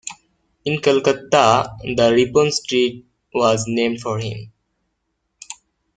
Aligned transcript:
In 0.65 0.81
Calcutta, 0.81 1.75
the 1.83 2.11
Ripon 2.11 2.51
Street 2.51 3.05
was 3.35 3.65
named 3.67 4.01
for 4.01 4.17
him. 4.17 4.51